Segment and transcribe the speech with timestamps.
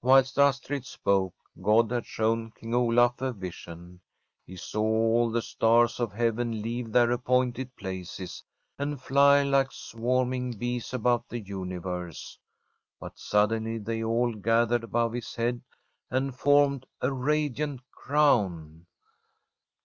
[0.00, 4.00] Whilst Astrid spoke, God had shown King Olaf a vision.
[4.46, 8.44] He saw all the stars of heaven leave their appointed places,
[8.78, 12.38] and fly like swarm ASTRID ing bees about the universe.
[13.00, 15.62] But suddenly they all gathered above his head
[16.12, 18.86] and formed a radiant crown.